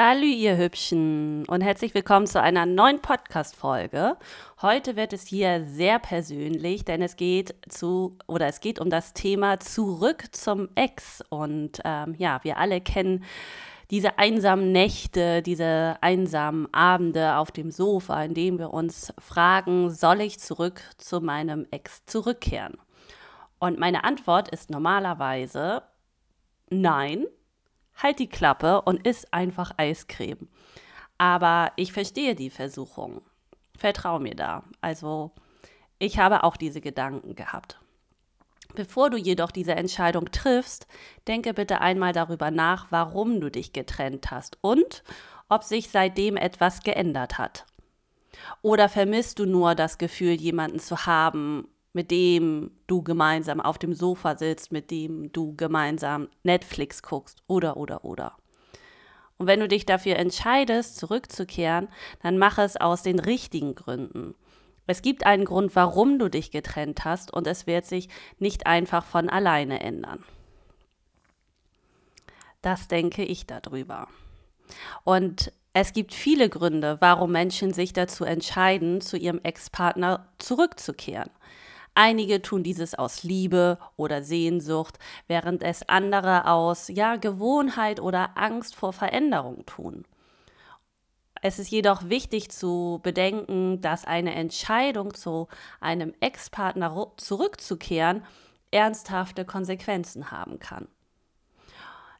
Salü, 0.00 0.26
ihr 0.26 0.56
Hübschen 0.56 1.44
und 1.48 1.60
herzlich 1.60 1.92
willkommen 1.92 2.28
zu 2.28 2.40
einer 2.40 2.66
neuen 2.66 3.02
Podcast-Folge. 3.02 4.16
Heute 4.62 4.94
wird 4.94 5.12
es 5.12 5.26
hier 5.26 5.64
sehr 5.64 5.98
persönlich, 5.98 6.84
denn 6.84 7.02
es 7.02 7.16
geht 7.16 7.56
zu 7.68 8.16
oder 8.28 8.46
es 8.46 8.60
geht 8.60 8.78
um 8.78 8.90
das 8.90 9.12
Thema 9.12 9.58
zurück 9.58 10.26
zum 10.30 10.68
Ex. 10.76 11.20
Und 11.30 11.80
ähm, 11.84 12.14
ja, 12.16 12.38
wir 12.44 12.58
alle 12.58 12.80
kennen 12.80 13.24
diese 13.90 14.20
einsamen 14.20 14.70
Nächte, 14.70 15.42
diese 15.42 15.96
einsamen 16.00 16.72
Abende 16.72 17.34
auf 17.34 17.50
dem 17.50 17.72
Sofa, 17.72 18.22
in 18.22 18.34
denen 18.34 18.60
wir 18.60 18.72
uns 18.72 19.12
fragen, 19.18 19.90
soll 19.90 20.20
ich 20.20 20.38
zurück 20.38 20.80
zu 20.96 21.20
meinem 21.20 21.66
Ex 21.72 22.06
zurückkehren? 22.06 22.76
Und 23.58 23.80
meine 23.80 24.04
Antwort 24.04 24.48
ist 24.48 24.70
normalerweise 24.70 25.82
nein 26.70 27.26
halt 28.02 28.18
die 28.18 28.28
Klappe 28.28 28.82
und 28.82 29.06
isst 29.06 29.32
einfach 29.32 29.72
Eiscreme. 29.76 30.48
Aber 31.18 31.72
ich 31.76 31.92
verstehe 31.92 32.34
die 32.34 32.50
Versuchung. 32.50 33.22
Vertrau 33.76 34.18
mir 34.18 34.34
da. 34.34 34.64
Also, 34.80 35.32
ich 35.98 36.18
habe 36.18 36.44
auch 36.44 36.56
diese 36.56 36.80
Gedanken 36.80 37.34
gehabt. 37.34 37.80
Bevor 38.74 39.10
du 39.10 39.16
jedoch 39.16 39.50
diese 39.50 39.74
Entscheidung 39.74 40.30
triffst, 40.30 40.86
denke 41.26 41.54
bitte 41.54 41.80
einmal 41.80 42.12
darüber 42.12 42.50
nach, 42.50 42.86
warum 42.90 43.40
du 43.40 43.50
dich 43.50 43.72
getrennt 43.72 44.30
hast 44.30 44.58
und 44.60 45.02
ob 45.48 45.64
sich 45.64 45.88
seitdem 45.88 46.36
etwas 46.36 46.82
geändert 46.82 47.38
hat. 47.38 47.64
Oder 48.62 48.88
vermisst 48.88 49.38
du 49.38 49.46
nur 49.46 49.74
das 49.74 49.98
Gefühl, 49.98 50.32
jemanden 50.32 50.78
zu 50.78 51.06
haben, 51.06 51.66
mit 51.98 52.12
dem 52.12 52.70
du 52.86 53.02
gemeinsam 53.02 53.60
auf 53.60 53.76
dem 53.76 53.92
Sofa 53.92 54.36
sitzt, 54.36 54.70
mit 54.70 54.92
dem 54.92 55.32
du 55.32 55.56
gemeinsam 55.56 56.28
Netflix 56.44 57.02
guckst 57.02 57.42
oder 57.48 57.76
oder 57.76 58.04
oder. 58.04 58.36
Und 59.36 59.48
wenn 59.48 59.58
du 59.58 59.66
dich 59.66 59.84
dafür 59.84 60.14
entscheidest, 60.14 60.96
zurückzukehren, 60.96 61.88
dann 62.22 62.38
mach 62.38 62.56
es 62.58 62.76
aus 62.76 63.02
den 63.02 63.18
richtigen 63.18 63.74
Gründen. 63.74 64.36
Es 64.86 65.02
gibt 65.02 65.26
einen 65.26 65.44
Grund, 65.44 65.74
warum 65.74 66.20
du 66.20 66.28
dich 66.30 66.52
getrennt 66.52 67.04
hast 67.04 67.32
und 67.32 67.48
es 67.48 67.66
wird 67.66 67.84
sich 67.84 68.08
nicht 68.38 68.68
einfach 68.68 69.04
von 69.04 69.28
alleine 69.28 69.80
ändern. 69.80 70.22
Das 72.62 72.86
denke 72.86 73.24
ich 73.24 73.44
darüber. 73.44 74.06
Und 75.02 75.52
es 75.72 75.92
gibt 75.92 76.14
viele 76.14 76.48
Gründe, 76.48 76.98
warum 77.00 77.32
Menschen 77.32 77.72
sich 77.72 77.92
dazu 77.92 78.24
entscheiden, 78.24 79.00
zu 79.00 79.16
ihrem 79.16 79.40
Ex-Partner 79.42 80.28
zurückzukehren. 80.38 81.30
Einige 82.00 82.40
tun 82.42 82.62
dieses 82.62 82.94
aus 82.94 83.24
Liebe 83.24 83.76
oder 83.96 84.22
Sehnsucht, 84.22 85.00
während 85.26 85.64
es 85.64 85.88
andere 85.88 86.46
aus 86.46 86.86
ja, 86.86 87.16
Gewohnheit 87.16 87.98
oder 87.98 88.38
Angst 88.38 88.76
vor 88.76 88.92
Veränderung 88.92 89.66
tun. 89.66 90.04
Es 91.42 91.58
ist 91.58 91.72
jedoch 91.72 92.08
wichtig 92.08 92.52
zu 92.52 93.00
bedenken, 93.02 93.80
dass 93.80 94.04
eine 94.04 94.32
Entscheidung 94.36 95.12
zu 95.12 95.48
einem 95.80 96.14
Ex-Partner 96.20 97.14
zurückzukehren 97.16 98.22
ernsthafte 98.70 99.44
Konsequenzen 99.44 100.30
haben 100.30 100.60
kann. 100.60 100.86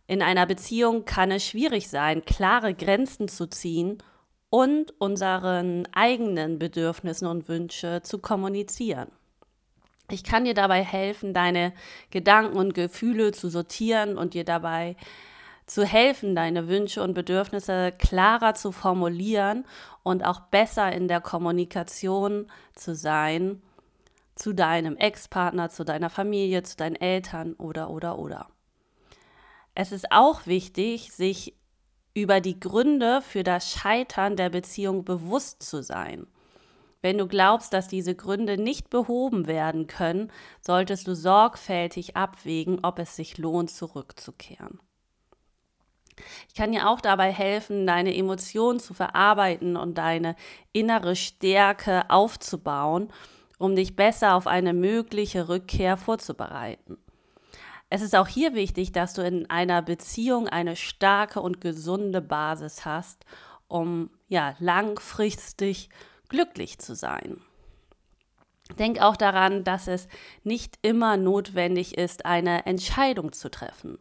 In 0.08 0.22
einer 0.22 0.46
Beziehung 0.46 1.04
kann 1.04 1.30
es 1.30 1.46
schwierig 1.46 1.88
sein, 1.88 2.24
klare 2.24 2.74
Grenzen 2.74 3.28
zu 3.28 3.46
ziehen 3.48 3.98
und 4.50 4.92
unseren 5.00 5.86
eigenen 5.92 6.58
Bedürfnissen 6.58 7.28
und 7.28 7.48
Wünsche 7.48 8.02
zu 8.02 8.18
kommunizieren. 8.18 9.12
Ich 10.10 10.24
kann 10.24 10.44
dir 10.44 10.54
dabei 10.54 10.82
helfen, 10.82 11.34
deine 11.34 11.72
Gedanken 12.10 12.56
und 12.56 12.74
Gefühle 12.74 13.32
zu 13.32 13.48
sortieren 13.48 14.16
und 14.16 14.34
dir 14.34 14.44
dabei 14.44 14.96
zu 15.66 15.84
helfen, 15.84 16.34
deine 16.34 16.66
Wünsche 16.68 17.02
und 17.02 17.12
Bedürfnisse 17.12 17.92
klarer 17.98 18.54
zu 18.54 18.72
formulieren 18.72 19.66
und 20.02 20.24
auch 20.24 20.40
besser 20.40 20.90
in 20.92 21.08
der 21.08 21.20
Kommunikation 21.20 22.50
zu 22.74 22.94
sein 22.94 23.62
zu 24.38 24.52
deinem 24.52 24.96
Ex-Partner, 24.96 25.68
zu 25.68 25.84
deiner 25.84 26.10
Familie, 26.10 26.62
zu 26.62 26.76
deinen 26.76 26.96
Eltern 26.96 27.54
oder 27.54 27.90
oder 27.90 28.18
oder. 28.18 28.48
Es 29.74 29.92
ist 29.92 30.12
auch 30.12 30.46
wichtig, 30.46 31.12
sich 31.12 31.54
über 32.14 32.40
die 32.40 32.58
Gründe 32.58 33.20
für 33.22 33.42
das 33.42 33.70
Scheitern 33.70 34.36
der 34.36 34.50
Beziehung 34.50 35.04
bewusst 35.04 35.62
zu 35.62 35.82
sein. 35.82 36.26
Wenn 37.00 37.18
du 37.18 37.28
glaubst, 37.28 37.72
dass 37.72 37.86
diese 37.86 38.14
Gründe 38.14 38.58
nicht 38.58 38.90
behoben 38.90 39.46
werden 39.46 39.86
können, 39.86 40.32
solltest 40.60 41.06
du 41.06 41.14
sorgfältig 41.14 42.16
abwägen, 42.16 42.80
ob 42.82 42.98
es 42.98 43.14
sich 43.14 43.38
lohnt, 43.38 43.70
zurückzukehren. 43.70 44.80
Ich 46.48 46.54
kann 46.54 46.72
dir 46.72 46.88
auch 46.88 47.00
dabei 47.00 47.32
helfen, 47.32 47.86
deine 47.86 48.16
Emotionen 48.16 48.80
zu 48.80 48.94
verarbeiten 48.94 49.76
und 49.76 49.98
deine 49.98 50.34
innere 50.72 51.14
Stärke 51.14 52.10
aufzubauen, 52.10 53.12
um 53.58 53.76
dich 53.76 53.94
besser 53.94 54.34
auf 54.34 54.48
eine 54.48 54.72
mögliche 54.72 55.48
Rückkehr 55.48 55.96
vorzubereiten. 55.96 56.98
Es 57.90 58.02
ist 58.02 58.14
auch 58.14 58.28
hier 58.28 58.54
wichtig, 58.54 58.92
dass 58.92 59.14
du 59.14 59.22
in 59.22 59.48
einer 59.48 59.80
Beziehung 59.80 60.48
eine 60.48 60.76
starke 60.76 61.40
und 61.40 61.60
gesunde 61.60 62.20
Basis 62.20 62.84
hast, 62.84 63.24
um 63.66 64.10
ja 64.28 64.54
langfristig 64.58 65.88
glücklich 66.28 66.78
zu 66.78 66.94
sein. 66.94 67.40
Denk 68.78 69.00
auch 69.00 69.16
daran, 69.16 69.64
dass 69.64 69.88
es 69.88 70.08
nicht 70.44 70.78
immer 70.82 71.16
notwendig 71.16 71.96
ist, 71.96 72.26
eine 72.26 72.66
Entscheidung 72.66 73.32
zu 73.32 73.50
treffen. 73.50 73.98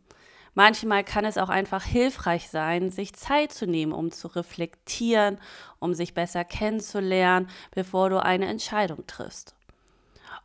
Manchmal 0.54 1.04
kann 1.04 1.24
es 1.24 1.38
auch 1.38 1.50
einfach 1.50 1.84
hilfreich 1.84 2.50
sein, 2.50 2.90
sich 2.90 3.14
Zeit 3.14 3.54
zu 3.54 3.68
nehmen, 3.68 3.94
um 3.94 4.12
zu 4.12 4.28
reflektieren, 4.28 5.40
um 5.80 5.94
sich 5.94 6.16
besser 6.16 6.44
kennenzulernen, 6.44 7.48
bevor 7.72 8.10
du 8.10 8.22
eine 8.22 8.48
Entscheidung 8.48 9.06
triffst. 9.06 9.56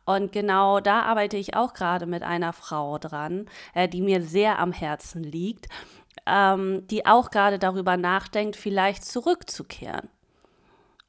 Und 0.05 0.31
genau 0.31 0.79
da 0.79 1.01
arbeite 1.01 1.37
ich 1.37 1.55
auch 1.55 1.73
gerade 1.73 2.05
mit 2.05 2.23
einer 2.23 2.53
Frau 2.53 2.97
dran, 2.99 3.47
äh, 3.73 3.87
die 3.87 4.01
mir 4.01 4.21
sehr 4.21 4.59
am 4.59 4.71
Herzen 4.71 5.23
liegt, 5.23 5.67
ähm, 6.27 6.85
die 6.87 7.05
auch 7.05 7.31
gerade 7.31 7.57
darüber 7.57 7.97
nachdenkt, 7.97 8.55
vielleicht 8.55 9.05
zurückzukehren. 9.05 10.09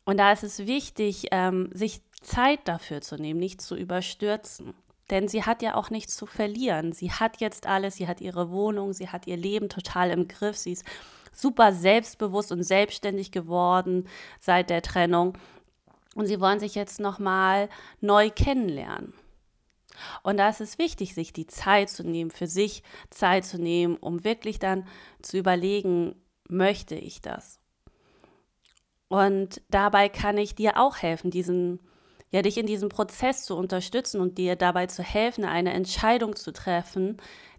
Und 0.05 0.19
da 0.19 0.33
ist 0.33 0.45
es 0.45 0.67
wichtig, 0.67 1.29
ähm, 1.31 1.71
sich 1.73 2.03
Zeit 2.21 2.61
dafür 2.65 3.01
zu 3.01 3.17
nehmen, 3.17 3.41
nicht 3.41 3.61
zu 3.61 3.77
überstürzen. 3.77 4.75
Denn 5.11 5.29
sie 5.29 5.45
hat 5.45 5.63
ja 5.63 5.75
auch 5.75 5.91
nichts 5.91 6.17
zu 6.17 6.27
verlieren. 6.27 6.93
Sie 6.93 7.11
hat 7.11 7.41
jetzt 7.41 7.67
alles, 7.67 7.97
sie 7.97 8.09
hat 8.09 8.21
ihre 8.21 8.51
Wohnung, 8.51 8.93
sie 8.93 9.09
hat 9.09 9.27
ihr 9.27 9.37
Leben 9.37 9.69
total 9.69 10.11
im 10.11 10.29
Griff, 10.29 10.57
sie 10.57 10.73
ist 10.73 10.85
super 11.33 11.73
selbstbewusst 11.73 12.53
und 12.53 12.63
selbstständig 12.63 13.31
geworden 13.31 14.09
seit 14.41 14.71
der 14.71 14.83
Trennung. 14.83 15.37
Und 16.15 16.27
sie 16.27 16.41
wollen 16.41 16.61
sich 16.61 16.75
jetzt 16.75 17.01
nochmal 17.01 17.69
neu 18.01 18.31
kennenlernen. 18.31 19.13
Und 20.23 20.39
da 20.39 20.49
ist 20.49 20.61
es 20.61 20.79
wichtig, 20.79 21.15
sich 21.15 21.33
die 21.33 21.47
Zeit 21.47 21.91
zu 21.91 22.03
nehmen, 22.03 22.31
für 22.31 22.47
sich 22.47 22.83
Zeit 23.11 23.45
zu 23.45 23.59
nehmen, 23.59 23.97
um 23.97 24.25
wirklich 24.25 24.59
dann 24.59 24.87
zu 25.23 25.39
überlegen, 25.39 26.17
möchte 26.49 26.95
ich 26.95 27.21
das? 27.21 27.61
Und 29.15 29.63
dabei 29.71 30.09
kann 30.09 30.37
ich 30.39 30.57
dir 30.57 30.77
auch 30.77 30.97
helfen, 30.97 31.31
diesen, 31.31 31.79
ja, 32.33 32.43
dich 32.43 32.59
in 32.59 32.67
diesem 32.67 32.89
Prozess 32.89 33.45
zu 33.45 33.57
unterstützen 33.57 34.21
und 34.21 34.39
dir 34.39 34.57
dabei 34.57 34.89
zu 34.89 35.05
helfen, 35.05 35.45
eine 35.45 35.73
Entscheidung 35.73 36.35
zu 36.35 36.53
treffen, 36.53 37.19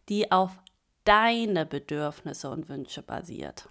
die 0.09 0.33
auf 0.33 0.51
deine 1.05 1.66
Bedürfnisse 1.66 2.49
und 2.49 2.67
Wünsche 2.67 3.01
basiert. 3.01 3.69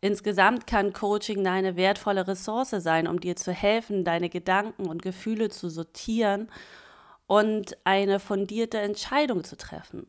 Insgesamt 0.00 0.66
kann 0.66 0.92
Coaching 0.92 1.46
eine 1.46 1.76
wertvolle 1.76 2.26
Ressource 2.26 2.70
sein, 2.70 3.06
um 3.06 3.20
dir 3.20 3.36
zu 3.36 3.52
helfen, 3.52 4.02
deine 4.02 4.28
Gedanken 4.28 4.88
und 4.88 5.02
Gefühle 5.02 5.50
zu 5.50 5.70
sortieren 5.70 6.50
und 7.28 7.78
eine 7.84 8.18
fundierte 8.18 8.78
Entscheidung 8.78 9.44
zu 9.44 9.56
treffen. 9.56 10.08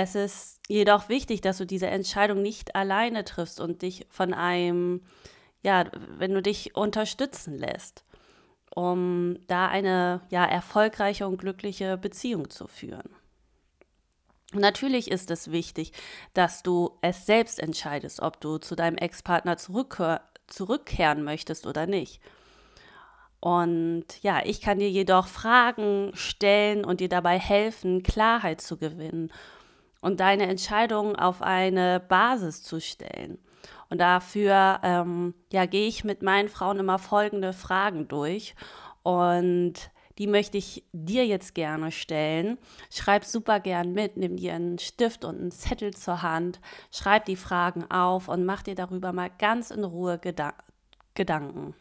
Es 0.00 0.14
ist 0.14 0.60
jedoch 0.68 1.08
wichtig, 1.08 1.40
dass 1.40 1.58
du 1.58 1.66
diese 1.66 1.88
Entscheidung 1.88 2.40
nicht 2.40 2.76
alleine 2.76 3.24
triffst 3.24 3.58
und 3.60 3.82
dich 3.82 4.06
von 4.10 4.32
einem, 4.32 5.02
ja, 5.64 5.90
wenn 6.18 6.32
du 6.32 6.40
dich 6.40 6.76
unterstützen 6.76 7.58
lässt, 7.58 8.04
um 8.72 9.40
da 9.48 9.66
eine 9.66 10.20
ja, 10.30 10.44
erfolgreiche 10.44 11.26
und 11.26 11.38
glückliche 11.38 11.96
Beziehung 11.98 12.48
zu 12.48 12.68
führen. 12.68 13.10
Natürlich 14.52 15.10
ist 15.10 15.32
es 15.32 15.50
wichtig, 15.50 15.90
dass 16.32 16.62
du 16.62 16.96
es 17.02 17.26
selbst 17.26 17.58
entscheidest, 17.58 18.20
ob 18.20 18.40
du 18.40 18.58
zu 18.58 18.76
deinem 18.76 18.98
Ex-Partner 18.98 19.56
zurückkehren 19.56 21.24
möchtest 21.24 21.66
oder 21.66 21.88
nicht. 21.88 22.22
Und 23.40 24.04
ja, 24.22 24.42
ich 24.44 24.60
kann 24.60 24.78
dir 24.78 24.90
jedoch 24.90 25.26
Fragen 25.26 26.12
stellen 26.14 26.84
und 26.84 27.00
dir 27.00 27.08
dabei 27.08 27.40
helfen, 27.40 28.04
Klarheit 28.04 28.60
zu 28.60 28.76
gewinnen 28.76 29.32
und 30.00 30.20
deine 30.20 30.46
Entscheidung 30.46 31.16
auf 31.16 31.42
eine 31.42 32.00
Basis 32.00 32.62
zu 32.62 32.80
stellen. 32.80 33.38
Und 33.90 33.98
dafür 33.98 34.80
ja, 35.52 35.66
gehe 35.66 35.88
ich 35.88 36.04
mit 36.04 36.22
meinen 36.22 36.48
Frauen 36.48 36.78
immer 36.78 36.98
folgende 36.98 37.52
Fragen 37.52 38.08
durch. 38.08 38.54
Und 39.02 39.90
Die 40.18 40.26
möchte 40.26 40.58
ich 40.58 40.84
dir 40.92 41.24
jetzt 41.26 41.54
gerne 41.54 41.92
stellen. 41.92 42.58
Schreib 42.90 43.24
super 43.24 43.60
gern 43.60 43.92
mit, 43.92 44.16
nimm 44.16 44.36
dir 44.36 44.54
einen 44.54 44.78
Stift 44.78 45.24
und 45.24 45.38
einen 45.38 45.50
Zettel 45.52 45.94
zur 45.94 46.22
Hand, 46.22 46.60
schreib 46.92 47.24
die 47.26 47.36
Fragen 47.36 47.88
auf 47.90 48.26
und 48.28 48.44
mach 48.44 48.62
dir 48.62 48.74
darüber 48.74 49.12
mal 49.12 49.30
ganz 49.38 49.70
in 49.70 49.84
Ruhe 49.84 50.18
Geda 50.18 50.54
Gedanken. 51.14 51.74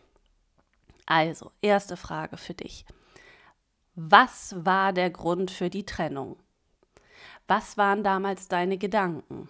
Also, 1.06 1.52
erste 1.62 1.96
Frage 1.96 2.38
für 2.38 2.54
dich. 2.56 2.86
Was 3.96 4.56
war 4.66 4.94
der 4.94 5.10
Grund 5.10 5.52
für 5.52 5.69
die 5.69 5.86
Trennung? 5.86 6.38
Was 7.48 7.78
waren 7.78 8.04
damals 8.04 8.50
deine 8.50 8.78
Gedanken? 8.78 9.50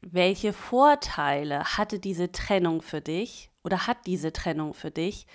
Welche 0.00 0.52
Vorteile 0.52 1.62
hatte 1.62 2.00
diese 2.00 2.32
Trennung 2.32 2.82
für 2.82 3.00
dich 3.00 3.50
oder 3.62 3.86
hat 3.86 4.04
diese 4.06 4.32
Trennung 4.32 4.74
für 4.74 4.90
dich 4.90 5.28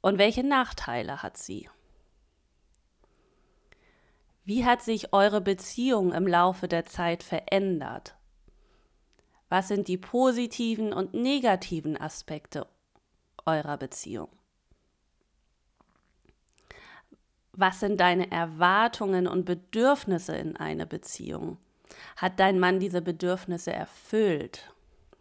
und 0.00 0.18
welche 0.18 0.44
Nachteile 0.44 1.24
hat 1.24 1.36
sie? 1.36 1.68
Wie 4.44 4.64
hat 4.64 4.82
sich 4.82 5.12
eure 5.12 5.40
Beziehung 5.40 6.12
im 6.12 6.28
Laufe 6.28 6.68
der 6.68 6.84
Zeit 6.84 7.24
verändert? 7.24 8.14
Was 9.48 9.68
sind 9.68 9.88
die 9.88 9.98
positiven 9.98 10.92
und 10.92 11.14
negativen 11.14 12.00
Aspekte 12.00 12.68
eurer 13.44 13.76
Beziehung? 13.76 14.28
Was 17.56 17.80
sind 17.80 18.00
deine 18.00 18.30
Erwartungen 18.32 19.28
und 19.28 19.44
Bedürfnisse 19.44 20.34
in 20.34 20.56
eine 20.56 20.86
Beziehung? 20.86 21.58
Hat 22.16 22.40
dein 22.40 22.58
Mann 22.58 22.80
diese 22.80 23.00
Bedürfnisse 23.00 23.72
erfüllt? 23.72 24.72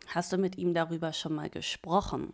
Hast 0.07 0.33
du 0.33 0.37
mit 0.37 0.57
ihm 0.57 0.73
darüber 0.73 1.13
schon 1.13 1.35
mal 1.35 1.49
gesprochen? 1.49 2.33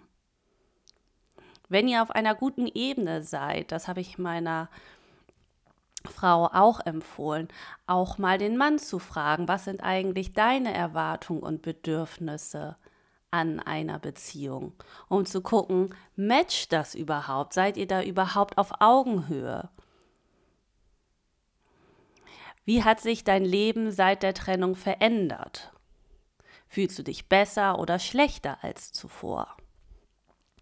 Wenn 1.67 1.87
ihr 1.87 2.01
auf 2.01 2.11
einer 2.11 2.33
guten 2.33 2.67
Ebene 2.67 3.21
seid, 3.23 3.73
das 3.73 3.87
habe 3.87 3.99
ich 3.99 4.17
meiner 4.17 4.69
Frau 6.05 6.45
auch 6.45 6.79
empfohlen, 6.85 7.49
auch 7.85 8.17
mal 8.17 8.37
den 8.37 8.55
Mann 8.55 8.79
zu 8.79 8.99
fragen, 8.99 9.49
was 9.49 9.65
sind 9.65 9.83
eigentlich 9.83 10.33
deine 10.33 10.73
Erwartungen 10.73 11.43
und 11.43 11.61
Bedürfnisse 11.61 12.77
an 13.31 13.59
einer 13.59 13.99
Beziehung, 13.99 14.73
um 15.09 15.25
zu 15.25 15.41
gucken, 15.41 15.93
matcht 16.15 16.71
das 16.71 16.95
überhaupt? 16.95 17.53
Seid 17.53 17.75
ihr 17.75 17.85
da 17.85 18.01
überhaupt 18.01 18.57
auf 18.57 18.71
Augenhöhe? 18.79 19.69
Wie 22.69 22.83
hat 22.83 22.99
sich 22.99 23.23
dein 23.23 23.45
Leben 23.45 23.89
seit 23.89 24.21
der 24.21 24.35
Trennung 24.35 24.75
verändert? 24.75 25.71
Fühlst 26.67 26.99
du 26.99 27.03
dich 27.03 27.27
besser 27.27 27.79
oder 27.79 27.97
schlechter 27.97 28.63
als 28.63 28.91
zuvor? 28.91 29.57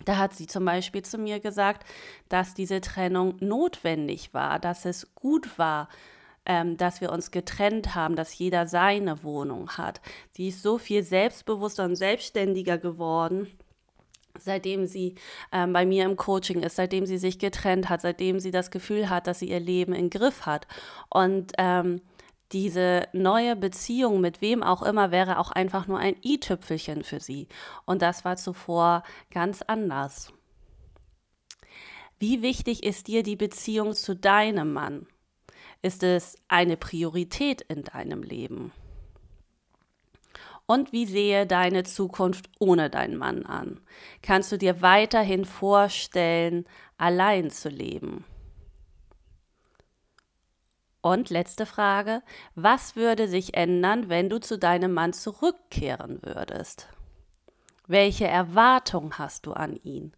Da 0.06 0.15
hat 0.15 0.33
sie 0.33 0.48
zum 0.48 0.63
Beispiel 0.63 1.01
zu 1.01 1.18
mir 1.18 1.42
gesagt, 1.42 1.86
dass 2.30 2.54
diese 2.54 2.80
Trennung 2.80 3.36
notwendig 3.42 4.33
war, 4.33 4.57
dass 4.57 4.86
es 4.86 5.15
gut 5.15 5.59
war, 5.59 5.89
ähm, 6.45 6.77
dass 6.77 7.01
wir 7.01 7.12
uns 7.12 7.30
getrennt 7.31 7.94
haben, 7.94 8.15
dass 8.15 8.38
jeder 8.38 8.68
seine 8.68 9.21
Wohnung 9.24 9.71
hat. 9.71 10.00
Sie 10.31 10.48
ist 10.48 10.62
so 10.63 10.77
viel 10.77 11.04
selbstbewusster 11.04 11.83
und 11.83 11.98
selbstständiger 11.98 12.77
geworden 12.77 13.51
seitdem 14.48 14.88
sie 14.88 15.14
ähm, 15.52 15.72
bei 15.74 15.86
mir 15.86 16.06
im 16.06 16.16
Coaching 16.16 16.64
ist, 16.64 16.78
seitdem 16.78 17.06
sie 17.06 17.20
sich 17.20 17.38
getrennt 17.38 17.90
hat, 17.90 18.02
seitdem 18.02 18.40
sie 18.40 18.50
das 18.50 18.72
Gefühl 18.72 19.12
hat, 19.12 19.28
dass 19.28 19.40
sie 19.40 19.50
ihr 19.50 19.60
Leben 19.60 19.94
im 19.94 20.10
Griff 20.10 20.48
hat. 20.48 20.66
Und 21.10 21.52
ähm, 21.60 22.02
diese 22.52 23.08
neue 23.14 23.56
Beziehung 23.56 24.22
mit 24.22 24.42
wem 24.42 24.64
auch 24.64 24.82
immer 24.82 25.12
wäre 25.12 25.38
auch 25.38 25.52
einfach 25.52 25.88
nur 25.88 26.00
ein 26.00 26.16
i-Tüpfelchen 26.24 27.04
für 27.04 27.20
sie. 27.20 27.48
Und 27.86 28.02
das 28.02 28.26
war 28.26 28.38
zuvor 28.38 29.04
ganz 29.32 29.62
anders. 29.62 30.34
Wie 32.20 32.42
wichtig 32.42 32.84
ist 32.84 33.08
dir 33.08 33.22
die 33.22 33.36
Beziehung 33.36 33.94
zu 33.94 34.16
deinem 34.16 34.74
Mann? 34.74 35.06
Ist 35.82 36.02
es 36.02 36.36
eine 36.48 36.78
Priorität 36.78 37.62
in 37.62 37.84
deinem 37.84 38.24
Leben? 38.24 38.72
Und 40.68 40.92
wie 40.92 41.06
sehe 41.06 41.48
deine 41.48 41.84
Zukunft 41.84 42.50
ohne 42.60 42.90
deinen 42.90 43.16
Mann 43.16 43.46
an? 43.46 43.80
Kannst 44.22 44.52
du 44.52 44.58
dir 44.58 44.81
weiterhin 44.81 45.46
vorstellen, 45.46 46.66
allein 46.98 47.50
zu 47.50 47.69
leben? 47.69 48.25
Und 51.00 51.30
letzte 51.30 51.66
Frage, 51.66 52.22
was 52.56 52.98
würde 52.98 53.30
sich 53.30 53.54
ändern, 53.54 54.10
wenn 54.10 54.30
du 54.30 54.42
zu 54.42 54.60
deinem 54.60 54.92
Mann 54.94 55.14
zurückkehren 55.14 56.19
würdest? 56.22 56.90
Welche 57.88 58.28
Erwartungen 58.28 59.18
hast 59.18 59.46
du 59.46 59.54
an 59.54 59.78
ihn? 59.84 60.12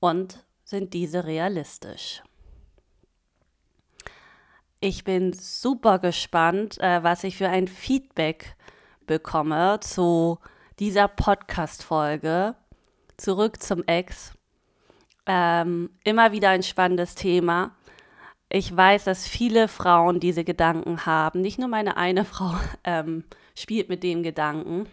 Und 0.00 0.44
sind 0.64 0.94
diese 0.94 1.26
realistisch? 1.26 2.24
Ich 4.80 5.04
bin 5.04 5.32
super 5.32 6.00
gespannt, 6.00 6.80
äh, 6.80 7.04
was 7.04 7.22
ich 7.22 7.36
für 7.36 7.48
ein 7.48 7.68
Feedback 7.68 8.55
bekomme 9.06 9.78
zu 9.80 10.38
dieser 10.78 11.08
Podcast-Folge. 11.08 12.54
Zurück 13.16 13.62
zum 13.62 13.82
Ex. 13.86 14.34
Ähm, 15.26 15.90
immer 16.04 16.32
wieder 16.32 16.50
ein 16.50 16.62
spannendes 16.62 17.14
Thema. 17.14 17.72
Ich 18.48 18.74
weiß, 18.74 19.04
dass 19.04 19.26
viele 19.26 19.68
Frauen 19.68 20.20
diese 20.20 20.44
Gedanken 20.44 21.06
haben. 21.06 21.40
Nicht 21.40 21.58
nur 21.58 21.68
meine 21.68 21.96
eine 21.96 22.24
Frau 22.26 22.54
ähm, 22.84 23.24
spielt 23.54 23.88
mit 23.88 24.02
dem 24.02 24.22
Gedanken 24.22 24.86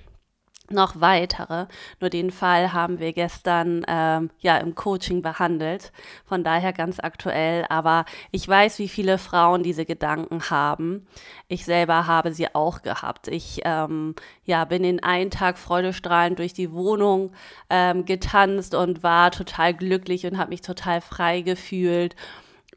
noch 0.69 1.01
weitere. 1.01 1.67
Nur 1.99 2.09
den 2.09 2.31
Fall 2.31 2.73
haben 2.73 2.99
wir 2.99 3.13
gestern 3.13 3.83
ähm, 3.87 4.29
ja 4.39 4.57
im 4.57 4.75
Coaching 4.75 5.21
behandelt. 5.21 5.91
Von 6.25 6.43
daher 6.43 6.73
ganz 6.73 6.99
aktuell. 6.99 7.65
Aber 7.69 8.05
ich 8.31 8.47
weiß, 8.47 8.79
wie 8.79 8.87
viele 8.87 9.17
Frauen 9.17 9.63
diese 9.63 9.85
Gedanken 9.85 10.49
haben. 10.49 11.05
Ich 11.47 11.65
selber 11.65 12.07
habe 12.07 12.33
sie 12.33 12.53
auch 12.55 12.81
gehabt. 12.81 13.27
Ich 13.27 13.61
ähm, 13.65 14.15
ja, 14.45 14.65
bin 14.65 14.83
in 14.83 15.03
einen 15.03 15.31
Tag 15.31 15.57
freudestrahlend 15.57 16.39
durch 16.39 16.53
die 16.53 16.71
Wohnung 16.71 17.33
ähm, 17.69 18.05
getanzt 18.05 18.73
und 18.73 19.03
war 19.03 19.31
total 19.31 19.73
glücklich 19.73 20.25
und 20.25 20.37
habe 20.37 20.49
mich 20.49 20.61
total 20.61 21.01
frei 21.01 21.41
gefühlt 21.41 22.15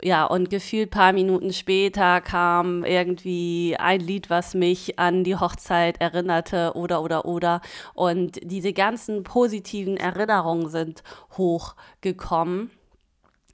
ja, 0.03 0.27
und 0.27 0.51
gefühlt 0.51 0.91
paar 0.91 1.13
Minuten 1.13 1.53
später 1.53 2.21
kam 2.21 2.85
irgendwie 2.85 3.77
ein 3.79 4.01
Lied, 4.01 4.29
was 4.31 4.55
mich 4.55 4.99
an 4.99 5.25
die 5.25 5.37
Hochzeit 5.37 6.01
erinnerte 6.01 6.73
oder 6.75 7.03
oder 7.03 7.25
oder. 7.25 7.61
Und 7.95 8.39
diese 8.43 8.73
ganzen 8.73 9.23
positiven 9.23 9.97
Erinnerungen 9.97 10.69
sind 10.69 11.03
hochgekommen. 11.37 12.71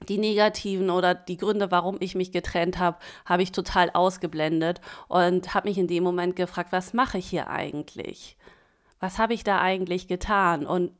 Die 0.09 0.17
negativen 0.17 0.89
oder 0.89 1.15
die 1.15 1.37
Gründe, 1.37 1.71
warum 1.71 1.95
ich 2.01 2.13
mich 2.13 2.33
getrennt 2.33 2.77
habe, 2.77 2.97
habe 3.25 3.41
ich 3.41 3.53
total 3.53 3.89
ausgeblendet 3.93 4.81
und 5.07 5.53
habe 5.53 5.69
mich 5.69 5.77
in 5.77 5.87
dem 5.87 6.03
Moment 6.03 6.35
gefragt, 6.35 6.73
was 6.73 6.93
mache 6.93 7.19
ich 7.19 7.27
hier 7.27 7.47
eigentlich? 7.47 8.35
Was 8.99 9.17
habe 9.17 9.33
ich 9.33 9.45
da 9.45 9.61
eigentlich 9.61 10.09
getan? 10.09 10.65
Und 10.65 10.91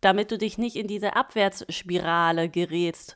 damit 0.00 0.32
du 0.32 0.38
dich 0.38 0.58
nicht 0.58 0.74
in 0.74 0.88
diese 0.88 1.14
Abwärtsspirale 1.14 2.48
gerätst, 2.48 3.14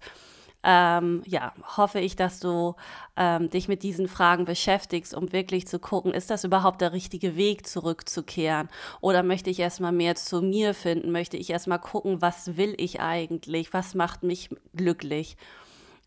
ähm, 0.64 1.23
ja, 1.26 1.52
hoffe 1.76 1.99
ich, 1.99 2.14
dass 2.14 2.38
du 2.38 2.75
ähm, 3.16 3.50
dich 3.50 3.69
mit 3.69 3.83
diesen 3.83 4.07
Fragen 4.07 4.45
beschäftigst, 4.45 5.14
um 5.14 5.33
wirklich 5.33 5.66
zu 5.66 5.78
gucken, 5.78 6.12
ist 6.12 6.31
das 6.31 6.45
überhaupt 6.45 6.81
der 6.81 6.92
richtige 6.92 7.37
Weg, 7.37 7.66
zurückzukehren? 7.66 8.69
Oder 9.00 9.23
möchte 9.23 9.50
ich 9.50 9.59
erstmal 9.59 9.92
mehr 9.92 10.14
zu 10.14 10.40
mir 10.40 10.75
finden? 10.75 11.11
Möchte 11.11 11.37
ich 11.37 11.50
erstmal 11.50 11.81
gucken, 11.81 12.23
was 12.23 12.57
will 12.57 12.75
ich 12.78 13.00
eigentlich? 13.00 13.73
Was 13.73 13.95
macht 13.95 14.23
mich 14.23 14.50
glücklich? 14.75 15.37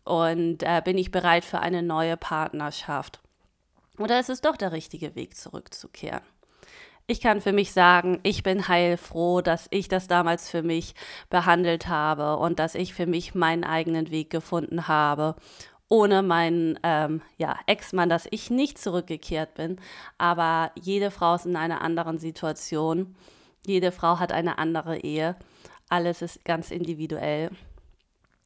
Und 0.04 0.62
äh, 0.62 0.80
bin 0.84 0.96
ich 0.96 1.10
bereit 1.10 1.44
für 1.44 1.60
eine 1.60 1.82
neue 1.82 2.16
Partnerschaft? 2.16 3.20
Oder 3.98 4.20
ist 4.20 4.30
es 4.30 4.40
doch 4.40 4.56
der 4.56 4.72
richtige 4.72 5.14
Weg, 5.14 5.36
zurückzukehren? 5.36 6.22
Ich 7.08 7.20
kann 7.20 7.40
für 7.40 7.52
mich 7.52 7.72
sagen, 7.72 8.18
ich 8.24 8.42
bin 8.42 8.66
heilfroh, 8.66 9.40
dass 9.40 9.68
ich 9.70 9.88
das 9.88 10.08
damals 10.08 10.50
für 10.50 10.62
mich 10.62 10.94
behandelt 11.30 11.86
habe 11.86 12.36
und 12.36 12.58
dass 12.58 12.74
ich 12.74 12.94
für 12.94 13.06
mich 13.06 13.34
meinen 13.34 13.62
eigenen 13.62 14.10
Weg 14.10 14.30
gefunden 14.30 14.88
habe 14.88 15.36
ohne 15.88 16.22
meinen 16.22 16.78
ähm, 16.82 17.22
ja, 17.38 17.58
Ex-Mann, 17.66 18.08
dass 18.08 18.26
ich 18.30 18.50
nicht 18.50 18.78
zurückgekehrt 18.78 19.54
bin. 19.54 19.78
Aber 20.18 20.72
jede 20.74 21.10
Frau 21.10 21.34
ist 21.34 21.46
in 21.46 21.56
einer 21.56 21.80
anderen 21.80 22.18
Situation. 22.18 23.14
Jede 23.64 23.92
Frau 23.92 24.18
hat 24.18 24.32
eine 24.32 24.58
andere 24.58 24.98
Ehe. 24.98 25.36
Alles 25.88 26.22
ist 26.22 26.44
ganz 26.44 26.70
individuell. 26.70 27.50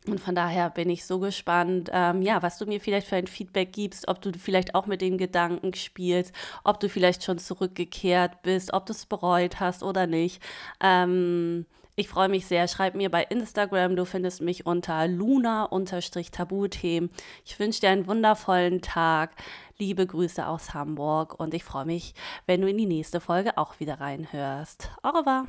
Und 0.07 0.19
von 0.19 0.35
daher 0.35 0.71
bin 0.71 0.89
ich 0.89 1.05
so 1.05 1.19
gespannt, 1.19 1.91
ähm, 1.93 2.23
ja, 2.23 2.43
was 2.43 2.57
du 2.57 2.65
mir 2.65 2.81
vielleicht 2.81 3.07
für 3.07 3.17
ein 3.17 3.27
Feedback 3.27 3.71
gibst, 3.73 4.09
ob 4.09 4.23
du 4.23 4.33
vielleicht 4.33 4.75
auch 4.75 4.87
mit 4.87 5.03
den 5.03 5.19
Gedanken 5.19 5.75
spielst, 5.75 6.35
ob 6.65 6.81
du 6.81 6.89
vielleicht 6.89 7.23
schon 7.23 7.39
zurückgekehrt 7.39 8.41
bist, 8.43 8.73
ob 8.73 8.87
du 8.87 8.93
es 8.93 9.05
bereut 9.05 9.61
hast 9.61 9.83
oder 9.83 10.07
nicht. 10.07 10.43
Ähm, 10.81 11.67
ich 11.97 12.09
freue 12.09 12.31
mich 12.31 12.47
sehr. 12.47 12.67
Schreib 12.67 12.95
mir 12.95 13.11
bei 13.11 13.25
Instagram. 13.25 13.95
Du 13.95 14.07
findest 14.07 14.41
mich 14.41 14.65
unter 14.65 15.07
luna-tabuthemen. 15.07 17.11
Ich 17.45 17.59
wünsche 17.59 17.81
dir 17.81 17.91
einen 17.91 18.07
wundervollen 18.07 18.81
Tag. 18.81 19.33
Liebe 19.77 20.07
Grüße 20.07 20.47
aus 20.47 20.73
Hamburg 20.73 21.39
und 21.39 21.53
ich 21.53 21.65
freue 21.65 21.85
mich, 21.85 22.15
wenn 22.47 22.63
du 22.63 22.71
in 22.71 22.79
die 22.79 22.87
nächste 22.87 23.21
Folge 23.21 23.59
auch 23.59 23.81
wieder 23.81 24.01
reinhörst. 24.01 24.91
Au 25.03 25.11
revoir. 25.11 25.45